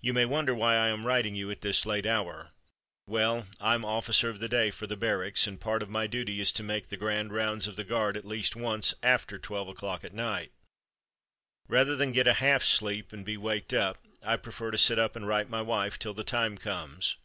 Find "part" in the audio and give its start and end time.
5.58-5.82